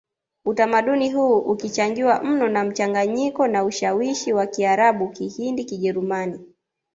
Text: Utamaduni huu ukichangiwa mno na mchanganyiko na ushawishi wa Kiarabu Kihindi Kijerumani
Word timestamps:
Utamaduni 0.45 1.13
huu 1.13 1.37
ukichangiwa 1.39 2.23
mno 2.23 2.49
na 2.49 2.63
mchanganyiko 2.63 3.47
na 3.47 3.63
ushawishi 3.63 4.33
wa 4.33 4.45
Kiarabu 4.45 5.09
Kihindi 5.09 5.63
Kijerumani 5.65 6.39